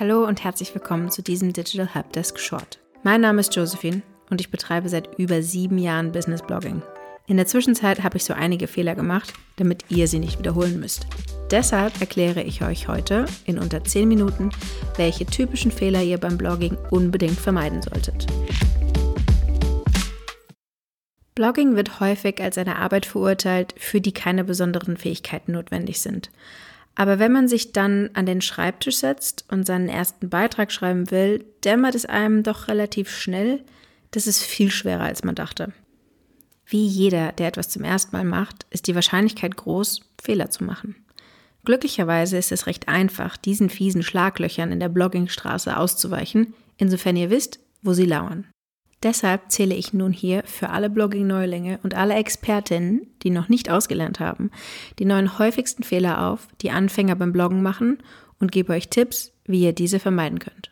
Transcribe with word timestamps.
Hallo 0.00 0.26
und 0.26 0.42
herzlich 0.42 0.74
willkommen 0.74 1.08
zu 1.08 1.22
diesem 1.22 1.52
Digital 1.52 1.86
Helpdesk 1.86 2.40
Short. 2.40 2.80
Mein 3.04 3.20
Name 3.20 3.38
ist 3.38 3.54
Josephine 3.54 4.02
und 4.28 4.40
ich 4.40 4.50
betreibe 4.50 4.88
seit 4.88 5.20
über 5.20 5.40
sieben 5.40 5.78
Jahren 5.78 6.10
Business 6.10 6.42
Blogging. 6.42 6.82
In 7.28 7.36
der 7.36 7.46
Zwischenzeit 7.46 8.02
habe 8.02 8.16
ich 8.16 8.24
so 8.24 8.34
einige 8.34 8.66
Fehler 8.66 8.96
gemacht, 8.96 9.32
damit 9.54 9.84
ihr 9.90 10.08
sie 10.08 10.18
nicht 10.18 10.40
wiederholen 10.40 10.80
müsst. 10.80 11.06
Deshalb 11.52 12.00
erkläre 12.00 12.42
ich 12.42 12.64
euch 12.64 12.88
heute 12.88 13.26
in 13.44 13.56
unter 13.56 13.84
10 13.84 14.08
Minuten, 14.08 14.50
welche 14.96 15.26
typischen 15.26 15.70
Fehler 15.70 16.02
ihr 16.02 16.18
beim 16.18 16.38
Blogging 16.38 16.76
unbedingt 16.90 17.38
vermeiden 17.38 17.80
solltet. 17.80 18.26
Blogging 21.36 21.76
wird 21.76 22.00
häufig 22.00 22.42
als 22.42 22.58
eine 22.58 22.78
Arbeit 22.78 23.06
verurteilt, 23.06 23.76
für 23.76 24.00
die 24.00 24.12
keine 24.12 24.42
besonderen 24.42 24.96
Fähigkeiten 24.96 25.52
notwendig 25.52 26.00
sind. 26.00 26.30
Aber 26.94 27.18
wenn 27.18 27.32
man 27.32 27.48
sich 27.48 27.72
dann 27.72 28.10
an 28.14 28.26
den 28.26 28.40
Schreibtisch 28.40 28.98
setzt 28.98 29.44
und 29.50 29.66
seinen 29.66 29.88
ersten 29.88 30.28
Beitrag 30.28 30.70
schreiben 30.70 31.10
will, 31.10 31.44
dämmert 31.64 31.94
es 31.94 32.06
einem 32.06 32.42
doch 32.42 32.68
relativ 32.68 33.10
schnell, 33.10 33.64
das 34.12 34.26
ist 34.26 34.42
viel 34.42 34.70
schwerer, 34.70 35.04
als 35.04 35.24
man 35.24 35.34
dachte. 35.34 35.72
Wie 36.66 36.86
jeder, 36.86 37.32
der 37.32 37.48
etwas 37.48 37.68
zum 37.68 37.82
ersten 37.84 38.16
Mal 38.16 38.24
macht, 38.24 38.66
ist 38.70 38.86
die 38.86 38.94
Wahrscheinlichkeit 38.94 39.56
groß, 39.56 40.00
Fehler 40.22 40.50
zu 40.50 40.64
machen. 40.64 40.94
Glücklicherweise 41.64 42.36
ist 42.36 42.52
es 42.52 42.66
recht 42.66 42.88
einfach, 42.88 43.36
diesen 43.36 43.70
fiesen 43.70 44.02
Schlaglöchern 44.02 44.70
in 44.70 44.80
der 44.80 44.88
Bloggingstraße 44.88 45.76
auszuweichen, 45.76 46.54
insofern 46.76 47.16
ihr 47.16 47.30
wisst, 47.30 47.58
wo 47.82 47.92
sie 47.92 48.06
lauern. 48.06 48.46
Deshalb 49.04 49.52
zähle 49.52 49.74
ich 49.74 49.92
nun 49.92 50.12
hier 50.12 50.42
für 50.46 50.70
alle 50.70 50.88
Blogging-Neulinge 50.88 51.78
und 51.82 51.94
alle 51.94 52.14
Expertinnen, 52.14 53.06
die 53.22 53.28
noch 53.28 53.50
nicht 53.50 53.70
ausgelernt 53.70 54.18
haben, 54.18 54.50
die 54.98 55.04
neun 55.04 55.38
häufigsten 55.38 55.82
Fehler 55.82 56.26
auf, 56.26 56.48
die 56.62 56.70
Anfänger 56.70 57.14
beim 57.14 57.30
Bloggen 57.30 57.62
machen 57.62 57.98
und 58.40 58.50
gebe 58.50 58.72
euch 58.72 58.88
Tipps, 58.88 59.32
wie 59.44 59.62
ihr 59.62 59.74
diese 59.74 59.98
vermeiden 59.98 60.38
könnt. 60.38 60.70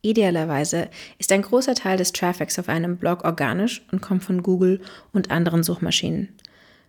Idealerweise 0.00 0.88
ist 1.18 1.30
ein 1.30 1.42
großer 1.42 1.74
Teil 1.74 1.98
des 1.98 2.12
Traffics 2.12 2.58
auf 2.58 2.70
einem 2.70 2.96
Blog 2.96 3.24
organisch 3.24 3.84
und 3.92 4.00
kommt 4.00 4.24
von 4.24 4.42
Google 4.42 4.80
und 5.12 5.30
anderen 5.30 5.62
Suchmaschinen. 5.62 6.30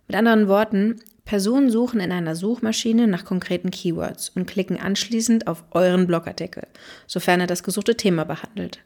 Mit 0.08 0.16
anderen 0.16 0.48
Worten, 0.48 1.02
Personen 1.26 1.70
suchen 1.70 2.00
in 2.00 2.14
einer 2.14 2.36
Suchmaschine 2.36 3.08
nach 3.08 3.26
konkreten 3.26 3.70
Keywords 3.70 4.30
und 4.30 4.46
klicken 4.48 4.80
anschließend 4.80 5.46
auf 5.46 5.66
euren 5.72 6.08
Blogartikel, 6.08 6.68
sofern 7.06 7.42
er 7.42 7.48
das 7.48 7.64
gesuchte 7.64 7.98
Thema 7.98 8.24
behandelt. 8.24 8.80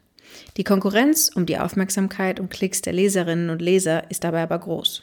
Die 0.56 0.64
Konkurrenz 0.64 1.30
um 1.34 1.46
die 1.46 1.58
Aufmerksamkeit 1.58 2.40
und 2.40 2.50
Klicks 2.50 2.82
der 2.82 2.92
Leserinnen 2.92 3.50
und 3.50 3.62
Leser 3.62 4.10
ist 4.10 4.24
dabei 4.24 4.42
aber 4.42 4.58
groß. 4.58 5.02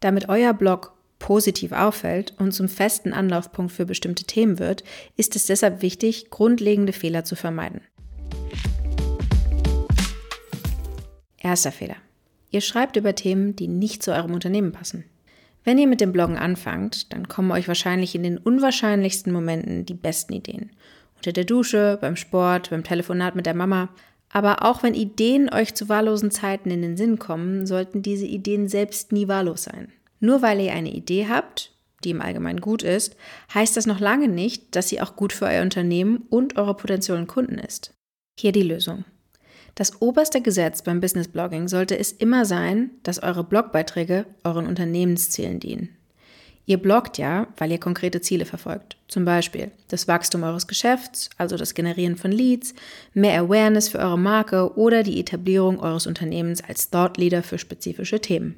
Damit 0.00 0.28
euer 0.28 0.52
Blog 0.52 0.92
positiv 1.18 1.72
auffällt 1.72 2.34
und 2.38 2.52
zum 2.52 2.68
festen 2.68 3.12
Anlaufpunkt 3.12 3.72
für 3.72 3.86
bestimmte 3.86 4.24
Themen 4.24 4.58
wird, 4.58 4.82
ist 5.16 5.36
es 5.36 5.46
deshalb 5.46 5.80
wichtig, 5.80 6.30
grundlegende 6.30 6.92
Fehler 6.92 7.24
zu 7.24 7.36
vermeiden. 7.36 7.80
Erster 11.38 11.72
Fehler. 11.72 11.96
Ihr 12.50 12.60
schreibt 12.60 12.96
über 12.96 13.14
Themen, 13.14 13.56
die 13.56 13.68
nicht 13.68 14.02
zu 14.02 14.12
eurem 14.12 14.34
Unternehmen 14.34 14.72
passen. 14.72 15.04
Wenn 15.64 15.78
ihr 15.78 15.86
mit 15.86 16.00
dem 16.00 16.12
Bloggen 16.12 16.36
anfangt, 16.36 17.12
dann 17.12 17.28
kommen 17.28 17.52
euch 17.52 17.68
wahrscheinlich 17.68 18.14
in 18.14 18.24
den 18.24 18.38
unwahrscheinlichsten 18.38 19.32
Momenten 19.32 19.86
die 19.86 19.94
besten 19.94 20.32
Ideen. 20.32 20.70
Unter 21.16 21.32
der 21.32 21.44
Dusche, 21.44 21.98
beim 22.00 22.16
Sport, 22.16 22.70
beim 22.70 22.82
Telefonat 22.82 23.36
mit 23.36 23.46
der 23.46 23.54
Mama, 23.54 23.88
aber 24.32 24.64
auch 24.64 24.82
wenn 24.82 24.94
Ideen 24.94 25.52
euch 25.52 25.74
zu 25.74 25.88
wahllosen 25.88 26.30
Zeiten 26.30 26.70
in 26.70 26.82
den 26.82 26.96
Sinn 26.96 27.18
kommen, 27.18 27.66
sollten 27.66 28.02
diese 28.02 28.26
Ideen 28.26 28.66
selbst 28.66 29.12
nie 29.12 29.28
wahllos 29.28 29.64
sein. 29.64 29.92
Nur 30.20 30.42
weil 30.42 30.60
ihr 30.60 30.72
eine 30.72 30.92
Idee 30.92 31.26
habt, 31.28 31.72
die 32.02 32.10
im 32.10 32.22
Allgemeinen 32.22 32.60
gut 32.60 32.82
ist, 32.82 33.14
heißt 33.54 33.76
das 33.76 33.86
noch 33.86 34.00
lange 34.00 34.28
nicht, 34.28 34.74
dass 34.74 34.88
sie 34.88 35.00
auch 35.00 35.16
gut 35.16 35.32
für 35.32 35.44
euer 35.46 35.62
Unternehmen 35.62 36.24
und 36.30 36.56
eure 36.56 36.74
potenziellen 36.74 37.26
Kunden 37.26 37.58
ist. 37.58 37.94
Hier 38.38 38.52
die 38.52 38.62
Lösung. 38.62 39.04
Das 39.74 40.02
oberste 40.02 40.40
Gesetz 40.40 40.82
beim 40.82 41.00
Business 41.00 41.28
Blogging 41.28 41.68
sollte 41.68 41.98
es 41.98 42.12
immer 42.12 42.44
sein, 42.44 42.90
dass 43.02 43.22
eure 43.22 43.44
Blogbeiträge 43.44 44.26
euren 44.44 44.66
Unternehmenszielen 44.66 45.60
dienen. 45.60 45.96
Ihr 46.64 46.78
bloggt 46.78 47.18
ja, 47.18 47.48
weil 47.56 47.72
ihr 47.72 47.80
konkrete 47.80 48.20
Ziele 48.20 48.44
verfolgt. 48.44 48.96
Zum 49.08 49.24
Beispiel 49.24 49.72
das 49.88 50.06
Wachstum 50.06 50.44
eures 50.44 50.68
Geschäfts, 50.68 51.28
also 51.36 51.56
das 51.56 51.74
Generieren 51.74 52.16
von 52.16 52.30
Leads, 52.30 52.74
mehr 53.14 53.40
Awareness 53.40 53.88
für 53.88 53.98
eure 53.98 54.18
Marke 54.18 54.76
oder 54.76 55.02
die 55.02 55.18
Etablierung 55.18 55.80
eures 55.80 56.06
Unternehmens 56.06 56.62
als 56.62 56.90
Thought 56.90 57.18
Leader 57.18 57.42
für 57.42 57.58
spezifische 57.58 58.20
Themen. 58.20 58.54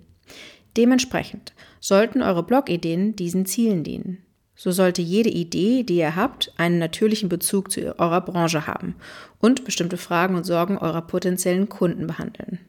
Dementsprechend 0.76 1.52
sollten 1.80 2.20
eure 2.20 2.42
Blogideen 2.42 3.16
diesen 3.16 3.46
Zielen 3.46 3.84
dienen. 3.84 4.18
So 4.56 4.70
sollte 4.70 5.02
jede 5.02 5.30
Idee, 5.30 5.82
die 5.82 5.96
ihr 5.96 6.14
habt, 6.14 6.52
einen 6.56 6.78
natürlichen 6.78 7.28
Bezug 7.28 7.72
zu 7.72 7.98
eurer 7.98 8.20
Branche 8.20 8.66
haben 8.66 8.94
und 9.40 9.64
bestimmte 9.64 9.96
Fragen 9.96 10.36
und 10.36 10.44
Sorgen 10.44 10.78
eurer 10.78 11.02
potenziellen 11.02 11.68
Kunden 11.68 12.06
behandeln. 12.06 12.60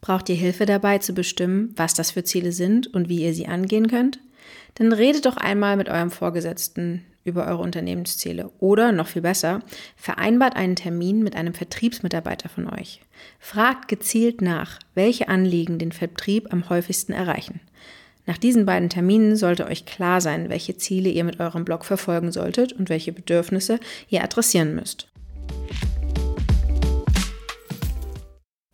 Braucht 0.00 0.28
ihr 0.28 0.34
Hilfe 0.34 0.66
dabei 0.66 0.98
zu 0.98 1.12
bestimmen, 1.12 1.72
was 1.76 1.94
das 1.94 2.12
für 2.12 2.24
Ziele 2.24 2.52
sind 2.52 2.86
und 2.88 3.08
wie 3.08 3.22
ihr 3.22 3.34
sie 3.34 3.46
angehen 3.46 3.88
könnt? 3.88 4.18
Dann 4.74 4.92
redet 4.92 5.26
doch 5.26 5.36
einmal 5.36 5.76
mit 5.76 5.88
eurem 5.88 6.10
Vorgesetzten 6.10 7.04
über 7.24 7.46
eure 7.46 7.62
Unternehmensziele 7.62 8.50
oder 8.58 8.90
noch 8.90 9.08
viel 9.08 9.22
besser, 9.22 9.60
vereinbart 9.96 10.56
einen 10.56 10.76
Termin 10.76 11.22
mit 11.22 11.36
einem 11.36 11.54
Vertriebsmitarbeiter 11.54 12.48
von 12.48 12.68
euch. 12.68 13.00
Fragt 13.38 13.88
gezielt 13.88 14.40
nach, 14.40 14.78
welche 14.94 15.28
Anliegen 15.28 15.78
den 15.78 15.92
Vertrieb 15.92 16.52
am 16.52 16.68
häufigsten 16.68 17.12
erreichen. 17.12 17.60
Nach 18.26 18.38
diesen 18.38 18.66
beiden 18.66 18.90
Terminen 18.90 19.36
sollte 19.36 19.66
euch 19.66 19.86
klar 19.86 20.20
sein, 20.20 20.50
welche 20.50 20.76
Ziele 20.76 21.08
ihr 21.08 21.24
mit 21.24 21.40
eurem 21.40 21.64
Blog 21.64 21.84
verfolgen 21.84 22.30
solltet 22.30 22.72
und 22.72 22.90
welche 22.90 23.12
Bedürfnisse 23.12 23.80
ihr 24.10 24.22
adressieren 24.22 24.74
müsst. 24.74 25.08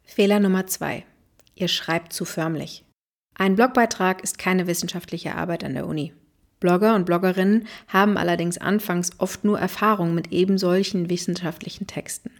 Fehler 0.03 0.41
Nummer 0.41 0.67
zwei: 0.67 1.05
Ihr 1.55 1.69
schreibt 1.69 2.13
zu 2.13 2.25
förmlich. 2.25 2.84
Ein 3.35 3.57
Blogbeitrag 3.57 4.23
ist 4.23 4.39
keine 4.39 4.67
wissenschaftliche 4.67 5.35
Arbeit 5.35 5.65
an 5.65 5.75
der 5.75 5.87
Uni. 5.87 6.13
Blogger 6.61 6.95
und 6.95 7.05
Bloggerinnen 7.05 7.67
haben 7.89 8.17
allerdings 8.17 8.59
anfangs 8.59 9.11
oft 9.19 9.45
nur 9.45 9.59
Erfahrung 9.59 10.15
mit 10.15 10.33
eben 10.33 10.57
solchen 10.57 11.11
wissenschaftlichen 11.11 11.87
Texten. 11.87 12.31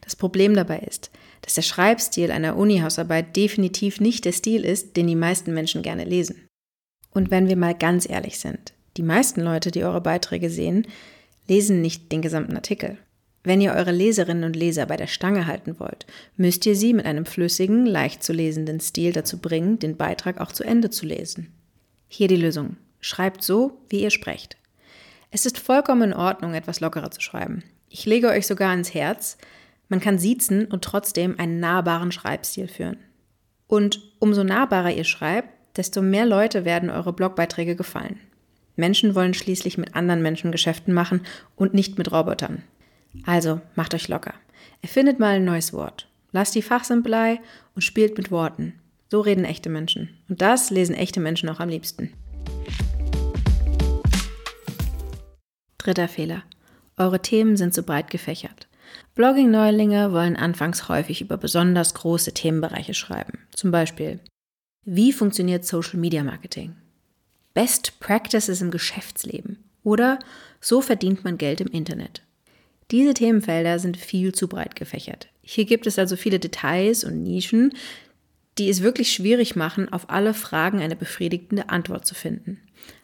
Das 0.00 0.16
Problem 0.16 0.54
dabei 0.54 0.78
ist, 0.78 1.10
dass 1.42 1.54
der 1.54 1.62
Schreibstil 1.62 2.30
einer 2.30 2.56
Uni-Hausarbeit 2.56 3.36
definitiv 3.36 4.00
nicht 4.00 4.24
der 4.24 4.32
Stil 4.32 4.64
ist, 4.64 4.96
den 4.96 5.06
die 5.06 5.16
meisten 5.16 5.52
Menschen 5.52 5.82
gerne 5.82 6.04
lesen. 6.04 6.48
Und 7.10 7.30
wenn 7.30 7.48
wir 7.48 7.56
mal 7.56 7.74
ganz 7.74 8.08
ehrlich 8.08 8.38
sind, 8.38 8.72
die 8.96 9.02
meisten 9.02 9.40
Leute, 9.40 9.70
die 9.70 9.84
eure 9.84 10.00
Beiträge 10.00 10.50
sehen, 10.50 10.86
lesen 11.46 11.82
nicht 11.82 12.12
den 12.12 12.22
gesamten 12.22 12.56
Artikel. 12.56 12.98
Wenn 13.44 13.60
ihr 13.60 13.72
eure 13.72 13.92
Leserinnen 13.92 14.44
und 14.44 14.56
Leser 14.56 14.86
bei 14.86 14.96
der 14.96 15.06
Stange 15.06 15.46
halten 15.46 15.78
wollt, 15.78 16.06
müsst 16.36 16.66
ihr 16.66 16.74
sie 16.74 16.92
mit 16.92 17.06
einem 17.06 17.24
flüssigen, 17.24 17.86
leicht 17.86 18.22
zu 18.22 18.32
lesenden 18.32 18.80
Stil 18.80 19.12
dazu 19.12 19.38
bringen, 19.38 19.78
den 19.78 19.96
Beitrag 19.96 20.40
auch 20.40 20.52
zu 20.52 20.64
Ende 20.64 20.90
zu 20.90 21.06
lesen. 21.06 21.52
Hier 22.08 22.28
die 22.28 22.36
Lösung. 22.36 22.76
Schreibt 23.00 23.44
so, 23.44 23.80
wie 23.88 24.02
ihr 24.02 24.10
sprecht. 24.10 24.56
Es 25.30 25.46
ist 25.46 25.58
vollkommen 25.58 26.10
in 26.10 26.14
Ordnung, 26.14 26.54
etwas 26.54 26.80
lockerer 26.80 27.10
zu 27.10 27.20
schreiben. 27.20 27.62
Ich 27.88 28.06
lege 28.06 28.28
euch 28.28 28.46
sogar 28.46 28.70
ans 28.70 28.92
Herz, 28.92 29.38
man 29.88 30.00
kann 30.00 30.18
siezen 30.18 30.66
und 30.66 30.84
trotzdem 30.84 31.38
einen 31.38 31.60
nahbaren 31.60 32.12
Schreibstil 32.12 32.68
führen. 32.68 32.98
Und 33.66 34.00
umso 34.18 34.44
nahbarer 34.44 34.92
ihr 34.92 35.04
schreibt, 35.04 35.48
desto 35.76 36.02
mehr 36.02 36.26
Leute 36.26 36.64
werden 36.64 36.90
eure 36.90 37.12
Blogbeiträge 37.12 37.76
gefallen. 37.76 38.18
Menschen 38.76 39.14
wollen 39.14 39.34
schließlich 39.34 39.78
mit 39.78 39.94
anderen 39.94 40.22
Menschen 40.22 40.52
Geschäften 40.52 40.92
machen 40.92 41.22
und 41.56 41.74
nicht 41.74 41.98
mit 41.98 42.12
Robotern. 42.12 42.62
Also 43.24 43.60
macht 43.74 43.94
euch 43.94 44.08
locker. 44.08 44.34
Erfindet 44.82 45.18
mal 45.18 45.36
ein 45.36 45.44
neues 45.44 45.72
Wort. 45.72 46.08
Lasst 46.32 46.54
die 46.54 46.62
Fachsimpelei 46.62 47.40
und 47.74 47.82
spielt 47.82 48.16
mit 48.16 48.30
Worten. 48.30 48.74
So 49.08 49.20
reden 49.20 49.44
echte 49.44 49.70
Menschen. 49.70 50.10
Und 50.28 50.42
das 50.42 50.70
lesen 50.70 50.94
echte 50.94 51.20
Menschen 51.20 51.48
auch 51.48 51.60
am 51.60 51.68
liebsten. 51.68 52.12
Dritter 55.78 56.08
Fehler. 56.08 56.42
Eure 56.98 57.22
Themen 57.22 57.56
sind 57.56 57.72
zu 57.72 57.82
breit 57.82 58.10
gefächert. 58.10 58.68
Blogging-Neulinge 59.14 60.12
wollen 60.12 60.36
anfangs 60.36 60.88
häufig 60.88 61.20
über 61.20 61.36
besonders 61.36 61.94
große 61.94 62.34
Themenbereiche 62.34 62.94
schreiben. 62.94 63.38
Zum 63.54 63.70
Beispiel, 63.70 64.20
wie 64.84 65.12
funktioniert 65.12 65.64
Social 65.64 65.98
Media 65.98 66.22
Marketing? 66.22 66.76
Best 67.54 68.00
Practices 68.00 68.60
im 68.60 68.70
Geschäftsleben. 68.70 69.64
Oder 69.82 70.18
so 70.60 70.80
verdient 70.80 71.24
man 71.24 71.38
Geld 71.38 71.60
im 71.60 71.68
Internet. 71.68 72.22
Diese 72.90 73.14
Themenfelder 73.14 73.78
sind 73.78 73.96
viel 73.96 74.34
zu 74.34 74.48
breit 74.48 74.76
gefächert. 74.76 75.28
Hier 75.42 75.64
gibt 75.64 75.86
es 75.86 75.98
also 75.98 76.16
viele 76.16 76.38
Details 76.38 77.04
und 77.04 77.22
Nischen, 77.22 77.72
die 78.56 78.68
es 78.68 78.82
wirklich 78.82 79.12
schwierig 79.12 79.56
machen, 79.56 79.92
auf 79.92 80.10
alle 80.10 80.34
Fragen 80.34 80.80
eine 80.80 80.96
befriedigende 80.96 81.68
Antwort 81.68 82.06
zu 82.06 82.14
finden. 82.14 82.60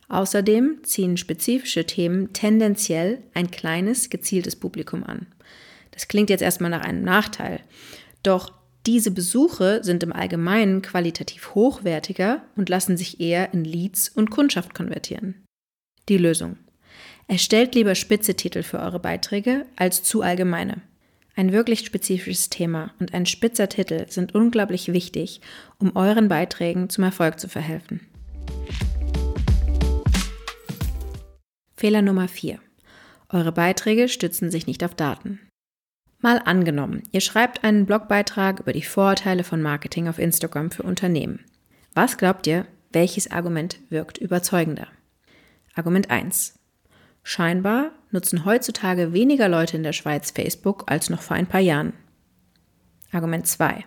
Außerdem 0.09 0.81
ziehen 0.83 1.17
spezifische 1.17 1.87
Themen 1.87 2.33
tendenziell 2.33 3.23
ein 3.35 3.51
kleines, 3.51 4.11
gezieltes 4.11 4.57
Publikum 4.57 5.05
an. 5.05 5.27
Das 5.93 6.09
klingt 6.09 6.31
jetzt 6.31 6.43
erstmal 6.43 6.71
nach 6.71 6.83
einem 6.83 7.03
Nachteil. 7.03 7.61
Doch 8.23 8.53
diese 8.87 9.11
Besuche 9.11 9.81
sind 9.83 10.03
im 10.03 10.13
Allgemeinen 10.13 10.83
qualitativ 10.83 11.55
hochwertiger 11.55 12.43
und 12.57 12.69
lassen 12.69 12.97
sich 12.97 13.21
eher 13.21 13.55
in 13.55 13.65
Leads 13.65 14.11
und 14.11 14.31
Kundschaft 14.31 14.75
konvertieren. 14.75 15.45
Die 16.09 16.19
Lösung. 16.19 16.59
Erstellt 17.27 17.75
lieber 17.75 17.95
spitze 17.95 18.35
Titel 18.35 18.63
für 18.63 18.79
eure 18.79 19.01
Beiträge 19.01 19.65
als 19.77 20.03
zu 20.03 20.23
allgemeine. 20.23 20.83
Ein 21.37 21.53
wirklich 21.53 21.81
spezifisches 21.81 22.51
Thema 22.51 22.93
und 23.01 23.15
ein 23.15 23.27
spitzer 23.27 23.69
Titel 23.69 24.07
sind 24.09 24.35
unglaublich 24.35 24.93
wichtig, 24.93 25.41
um 25.79 25.97
euren 25.97 26.29
Beiträgen 26.29 26.91
zum 26.91 27.03
Erfolg 27.05 27.41
zu 27.41 27.49
verhelfen. 27.49 28.01
Fehler 31.77 32.03
Nummer 32.03 32.29
4. 32.29 32.59
Eure 33.31 33.53
Beiträge 33.53 34.09
stützen 34.09 34.51
sich 34.51 34.67
nicht 34.67 34.85
auf 34.85 34.95
Daten. 34.95 35.41
Mal 36.21 36.41
angenommen, 36.45 37.03
ihr 37.11 37.21
schreibt 37.21 37.65
einen 37.65 37.85
Blogbeitrag 37.85 38.61
über 38.61 38.73
die 38.73 38.83
Vorurteile 38.83 39.45
von 39.45 39.61
Marketing 39.61 40.09
auf 40.09 40.19
Instagram 40.19 40.71
für 40.71 40.83
Unternehmen. 40.83 41.45
Was 41.95 42.17
glaubt 42.17 42.47
ihr, 42.47 42.67
welches 42.93 43.31
Argument 43.31 43.79
wirkt 43.91 44.19
überzeugender? 44.19 44.87
Argument 45.75 46.11
1. 46.11 46.55
Scheinbar 47.27 47.91
nutzen 48.11 48.45
heutzutage 48.45 49.15
weniger 49.15 49.49
Leute 49.49 49.79
in 49.79 49.83
der 49.83 49.95
Schweiz 49.95 50.31
Facebook 50.31 50.85
als 50.87 51.09
noch 51.09 51.23
vor 51.23 51.37
ein 51.37 51.47
paar 51.47 51.61
Jahren. 51.61 51.95
Argument 53.11 53.47
2. 53.47 53.85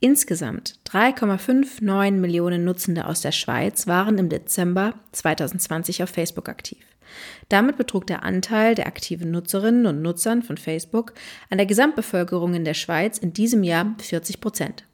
Insgesamt 0.00 0.78
3,59 0.86 2.12
Millionen 2.12 2.64
Nutzende 2.64 3.06
aus 3.06 3.22
der 3.22 3.32
Schweiz 3.32 3.86
waren 3.86 4.18
im 4.18 4.28
Dezember 4.28 4.94
2020 5.12 6.02
auf 6.02 6.10
Facebook 6.10 6.48
aktiv. 6.48 6.84
Damit 7.48 7.78
betrug 7.78 8.06
der 8.06 8.22
Anteil 8.22 8.74
der 8.74 8.86
aktiven 8.86 9.30
Nutzerinnen 9.30 9.86
und 9.86 10.02
Nutzern 10.02 10.42
von 10.42 10.58
Facebook 10.58 11.14
an 11.48 11.56
der 11.56 11.66
Gesamtbevölkerung 11.66 12.52
in 12.52 12.66
der 12.66 12.74
Schweiz 12.74 13.16
in 13.16 13.32
diesem 13.32 13.64
Jahr 13.64 13.96
40 13.98 14.40
Prozent. 14.40 14.84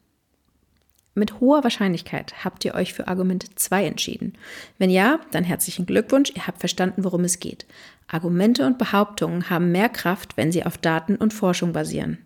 Mit 1.17 1.39
hoher 1.39 1.63
Wahrscheinlichkeit 1.63 2.43
habt 2.43 2.65
ihr 2.65 2.75
euch 2.75 2.93
für 2.93 3.07
Argument 3.07 3.57
2 3.57 3.85
entschieden. 3.85 4.33
Wenn 4.77 4.89
ja, 4.89 5.21
dann 5.31 5.45
herzlichen 5.45 5.85
Glückwunsch, 5.85 6.33
ihr 6.35 6.45
habt 6.45 6.59
verstanden, 6.59 7.05
worum 7.05 7.23
es 7.23 7.39
geht. 7.39 7.65
Argumente 8.07 8.65
und 8.65 8.77
Behauptungen 8.77 9.49
haben 9.49 9.71
mehr 9.71 9.87
Kraft, 9.87 10.35
wenn 10.35 10.51
sie 10.51 10.65
auf 10.65 10.77
Daten 10.77 11.15
und 11.15 11.33
Forschung 11.33 11.71
basieren. 11.71 12.17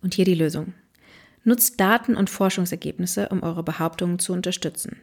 Und 0.00 0.14
hier 0.14 0.24
die 0.24 0.36
Lösung. 0.36 0.74
Nutzt 1.42 1.80
Daten 1.80 2.14
und 2.14 2.30
Forschungsergebnisse, 2.30 3.30
um 3.30 3.42
eure 3.42 3.64
Behauptungen 3.64 4.20
zu 4.20 4.32
unterstützen. 4.32 4.96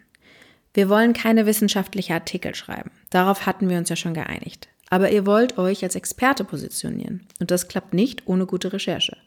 Wir 0.74 0.88
wollen 0.88 1.12
keine 1.12 1.46
wissenschaftlichen 1.46 2.14
Artikel 2.14 2.56
schreiben. 2.56 2.92
Darauf 3.10 3.46
hatten 3.46 3.68
wir 3.68 3.78
uns 3.78 3.90
ja 3.90 3.98
schon 3.98 4.14
geeinigt. 4.14 4.70
Aber 4.90 5.12
ihr 5.12 5.26
wollt 5.26 5.58
euch 5.58 5.84
als 5.84 5.96
Experte 5.96 6.46
positionieren. 6.46 7.28
Und 7.42 7.52
das 7.52 7.68
klappt 7.68 7.94
nicht 7.94 8.26
ohne 8.26 8.46
gute 8.46 8.72
Recherche. 8.72 9.18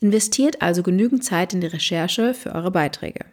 Investiert 0.00 0.62
also 0.62 0.82
genügend 0.82 1.22
Zeit 1.22 1.54
in 1.54 1.60
die 1.60 1.68
Recherche 1.68 2.34
für 2.34 2.52
eure 2.52 2.72
Beiträge. 2.72 3.24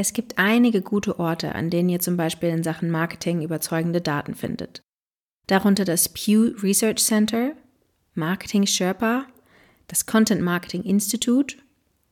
Es 0.00 0.14
gibt 0.14 0.38
einige 0.38 0.80
gute 0.80 1.18
Orte, 1.18 1.54
an 1.54 1.68
denen 1.68 1.90
ihr 1.90 2.00
zum 2.00 2.16
Beispiel 2.16 2.48
in 2.48 2.62
Sachen 2.62 2.90
Marketing 2.90 3.42
überzeugende 3.42 4.00
Daten 4.00 4.34
findet. 4.34 4.80
Darunter 5.46 5.84
das 5.84 6.08
Pew 6.08 6.54
Research 6.62 7.04
Center, 7.04 7.52
Marketing 8.14 8.66
Sherpa, 8.66 9.26
das 9.88 10.06
Content 10.06 10.40
Marketing 10.40 10.84
Institute, 10.84 11.58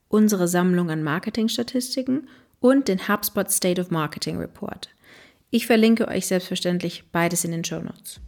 unsere 0.07 0.47
Sammlung 0.47 0.91
an 0.91 1.01
Marketingstatistiken 1.01 2.29
und 2.59 2.87
den 2.87 3.07
HubSpot 3.07 3.49
State 3.49 3.81
of 3.81 3.89
Marketing 3.89 4.37
Report. 4.37 4.89
Ich 5.49 5.65
verlinke 5.65 6.07
euch 6.09 6.27
selbstverständlich 6.27 7.05
beides 7.11 7.43
in 7.43 7.49
den 7.49 7.63
Show 7.63 7.81
Notes. 7.81 8.21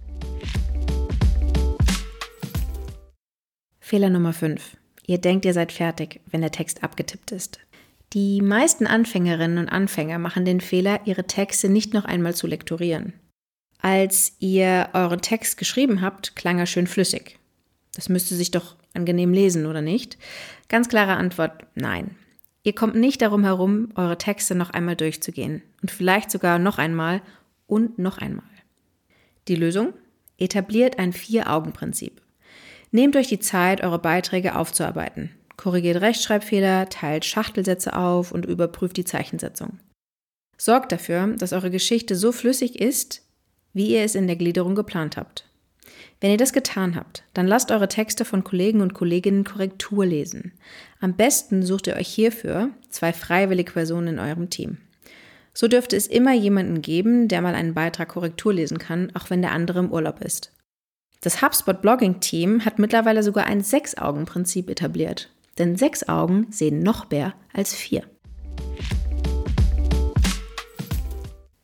Fehler 3.80 4.10
Nummer 4.10 4.34
5. 4.34 4.75
Ihr 5.06 5.19
denkt, 5.19 5.46
ihr 5.46 5.54
seid 5.54 5.72
fertig, 5.72 6.19
wenn 6.31 6.42
der 6.42 6.52
Text 6.52 6.84
abgetippt 6.84 7.31
ist. 7.31 7.60
Die 8.13 8.42
meisten 8.42 8.88
Anfängerinnen 8.88 9.58
und 9.58 9.69
Anfänger 9.69 10.19
machen 10.19 10.44
den 10.44 10.60
Fehler, 10.60 11.00
ihre 11.06 11.28
Texte 11.28 11.69
nicht 11.69 11.94
noch 11.94 12.04
einmal 12.04 12.36
zu 12.36 12.46
lektorieren. 12.46 13.13
Als 13.80 14.34
ihr 14.40 14.90
euren 14.94 15.22
Text 15.22 15.58
geschrieben 15.58 16.02
habt, 16.02 16.36
klang 16.36 16.60
er 16.60 16.66
schön 16.66 16.88
flüssig. 16.88 17.40
Das 17.96 18.10
müsste 18.10 18.36
sich 18.36 18.52
doch 18.52 18.75
angenehm 18.94 19.34
lesen, 19.34 19.66
oder 19.66 19.81
nicht? 19.81 20.18
Ganz 20.68 20.90
klare 20.90 21.16
Antwort, 21.16 21.66
nein. 21.75 22.16
Ihr 22.63 22.75
kommt 22.75 22.96
nicht 22.96 23.22
darum 23.22 23.44
herum, 23.44 23.90
eure 23.96 24.18
Texte 24.18 24.56
noch 24.56 24.69
einmal 24.69 24.96
durchzugehen 24.96 25.63
und 25.81 25.90
vielleicht 25.90 26.31
sogar 26.31 26.60
noch 26.60 26.78
einmal 26.78 27.22
und 27.66 27.98
noch 27.98 28.18
einmal. 28.19 28.46
Die 29.48 29.56
Lösung? 29.56 29.94
Etabliert 30.38 31.00
ein 31.00 31.13
Vier-Augen-Prinzip. 31.13 32.22
Nehmt 32.92 33.16
euch 33.16 33.28
die 33.28 33.40
Zeit, 33.40 33.81
eure 33.81 34.00
Beiträge 34.00 34.56
aufzuarbeiten. 34.56 35.31
Korrigiert 35.62 36.02
Rechtschreibfehler, 36.02 36.90
teilt 36.90 37.24
Schachtelsätze 37.24 37.96
auf 37.96 38.31
und 38.31 38.48
überprüft 38.48 38.98
die 38.98 39.06
Zeichensetzung. 39.06 39.78
Sorgt 40.58 40.92
dafür, 40.92 41.36
dass 41.38 41.54
eure 41.54 41.69
Geschichte 41.69 42.16
so 42.16 42.31
flüssig 42.31 42.81
ist, 42.81 43.22
wie 43.72 43.92
ihr 43.94 44.02
es 44.02 44.16
in 44.16 44.25
der 44.25 44.38
Gliederung 44.38 44.74
geplant 44.74 45.18
habt. 45.18 45.46
Wenn 46.19 46.31
ihr 46.31 46.38
das 46.38 46.54
getan 46.54 46.96
habt, 46.96 47.25
dann 47.36 47.46
lasst 47.46 47.69
eure 47.69 47.88
Texte 47.88 48.25
von 48.25 48.44
Kollegen 48.44 48.81
und 48.81 48.96
Kolleginnen 48.96 49.44
Korrektur 49.44 50.04
lesen. 50.04 50.54
Am 51.00 51.13
besten 51.13 51.62
sucht 51.62 51.86
ihr 51.86 51.96
euch 51.96 52.08
hierfür 52.08 52.72
zwei 52.90 53.13
freiwillige 53.13 53.74
Personen 53.74 54.08
in 54.08 54.19
eurem 54.19 54.50
Team. 54.50 54.78
So 55.54 55.68
dürfte 55.68 55.96
es 55.96 56.08
immer 56.08 56.34
jemanden 56.34 56.81
geben, 56.81 57.28
der 57.28 57.44
mal 57.44 57.54
einen 57.54 57.75
Beitrag 57.75 58.10
Korrektur 58.10 58.52
lesen 58.52 58.80
kann, 58.80 59.12
auch 59.13 59.30
wenn 59.30 59.44
der 59.44 59.52
andere 59.52 59.78
im 59.78 59.92
Urlaub 59.92 60.22
ist. 60.22 60.52
Das 61.22 61.44
HubSpot 61.44 61.84
Blogging 61.84 62.19
Team 62.19 62.66
hat 62.66 62.80
mittlerweile 62.80 63.22
sogar 63.22 63.46
ein 63.46 63.62
Sechs-Augen-Prinzip 63.62 64.68
etabliert. 64.68 65.30
Denn 65.57 65.75
sechs 65.75 66.07
Augen 66.07 66.48
sehen 66.50 66.81
noch 66.81 67.09
mehr 67.09 67.33
als 67.53 67.74
vier. 67.74 68.03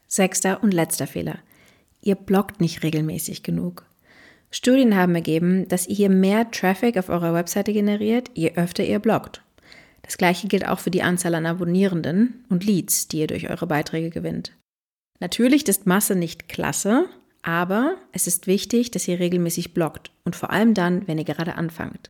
Sechster 0.08 0.64
und 0.64 0.74
letzter 0.74 1.08
Fehler. 1.08 1.40
Ihr 2.02 2.16
bloggt 2.16 2.62
nicht 2.62 2.84
regelmäßig 2.84 3.44
genug. 3.44 3.86
Studien 4.50 4.96
haben 4.96 5.14
ergeben, 5.16 5.68
dass 5.68 5.88
ihr 5.88 6.10
mehr 6.10 6.50
Traffic 6.52 6.98
auf 6.98 7.10
eurer 7.10 7.34
Webseite 7.34 7.74
generiert, 7.74 8.32
je 8.34 8.54
öfter 8.56 8.84
ihr 8.84 9.00
bloggt. 9.00 9.44
Das 10.04 10.18
gleiche 10.18 10.48
gilt 10.48 10.66
auch 10.66 10.80
für 10.80 10.92
die 10.92 11.04
Anzahl 11.04 11.36
an 11.36 11.46
Abonnierenden 11.46 12.46
und 12.50 12.64
Leads, 12.64 13.10
die 13.10 13.20
ihr 13.20 13.28
durch 13.28 13.50
eure 13.50 13.68
Beiträge 13.68 14.10
gewinnt. 14.10 14.54
Natürlich 15.20 15.68
ist 15.68 15.86
Masse 15.86 16.16
nicht 16.16 16.48
klasse, 16.48 17.06
aber 17.42 17.96
es 18.14 18.26
ist 18.26 18.48
wichtig, 18.48 18.92
dass 18.92 19.08
ihr 19.08 19.20
regelmäßig 19.20 19.74
bloggt 19.74 20.12
und 20.24 20.36
vor 20.36 20.52
allem 20.52 20.74
dann, 20.74 21.08
wenn 21.08 21.18
ihr 21.18 21.26
gerade 21.26 21.56
anfangt. 21.56 22.10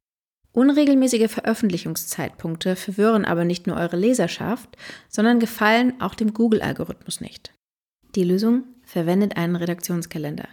Unregelmäßige 0.57 1.29
Veröffentlichungszeitpunkte 1.29 2.75
verwirren 2.75 3.25
aber 3.25 3.45
nicht 3.45 3.67
nur 3.67 3.77
eure 3.77 3.95
Leserschaft, 3.95 4.75
sondern 5.07 5.39
gefallen 5.39 6.01
auch 6.01 6.15
dem 6.15 6.33
Google-Algorithmus 6.33 7.21
nicht. 7.21 7.53
Die 8.15 8.23
Lösung? 8.23 8.63
Verwendet 8.83 9.37
einen 9.37 9.55
Redaktionskalender. 9.55 10.47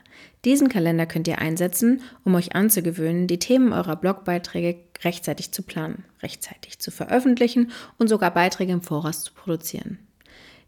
Diesen 0.45 0.69
Kalender 0.69 1.07
könnt 1.07 1.27
ihr 1.27 1.39
einsetzen, 1.39 2.03
um 2.23 2.35
euch 2.35 2.55
anzugewöhnen, 2.55 3.29
die 3.29 3.39
Themen 3.39 3.73
eurer 3.73 3.97
Blogbeiträge 3.97 4.77
rechtzeitig 5.05 5.53
zu 5.53 5.63
planen, 5.63 6.05
rechtzeitig 6.23 6.81
zu 6.81 6.91
veröffentlichen 6.91 7.71
und 7.97 8.09
sogar 8.09 8.35
Beiträge 8.35 8.75
im 8.75 8.83
Voraus 8.83 9.25
zu 9.25 9.33
produzieren. 9.33 10.01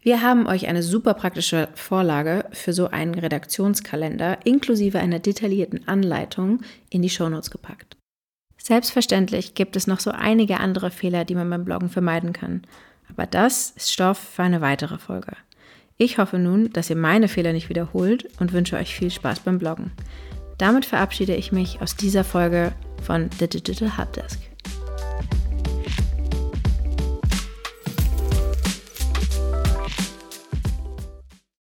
Wir 0.01 0.23
haben 0.23 0.47
euch 0.47 0.67
eine 0.67 0.81
super 0.81 1.13
praktische 1.13 1.69
Vorlage 1.75 2.45
für 2.53 2.73
so 2.73 2.87
einen 2.87 3.13
Redaktionskalender 3.13 4.39
inklusive 4.45 4.97
einer 4.97 5.19
detaillierten 5.19 5.87
Anleitung 5.87 6.61
in 6.89 7.03
die 7.03 7.11
Shownotes 7.11 7.51
gepackt. 7.51 7.96
Selbstverständlich 8.67 9.53
gibt 9.53 9.77
es 9.77 9.87
noch 9.87 10.01
so 10.01 10.11
einige 10.11 10.59
andere 10.59 10.91
Fehler, 10.91 11.23
die 11.23 11.35
man 11.35 11.49
beim 11.49 11.63
Bloggen 11.63 11.87
vermeiden 11.87 12.33
kann. 12.33 12.63
Aber 13.09 13.25
das 13.25 13.69
ist 13.69 13.93
Stoff 13.93 14.17
für 14.17 14.43
eine 14.43 14.59
weitere 14.59 14.97
Folge. 14.97 15.37
Ich 15.95 16.17
hoffe 16.17 16.37
nun, 16.37 16.73
dass 16.73 16.89
ihr 16.89 16.97
meine 16.97 17.29
Fehler 17.29 17.53
nicht 17.53 17.69
wiederholt 17.69 18.27
und 18.41 18.51
wünsche 18.51 18.75
euch 18.75 18.93
viel 18.93 19.09
Spaß 19.09 19.39
beim 19.39 19.57
Bloggen. 19.57 19.93
Damit 20.57 20.83
verabschiede 20.83 21.33
ich 21.33 21.53
mich 21.53 21.81
aus 21.81 21.95
dieser 21.95 22.25
Folge 22.25 22.73
von 23.01 23.29
The 23.39 23.47
Digital 23.47 23.97
Hubdesk. 23.97 24.37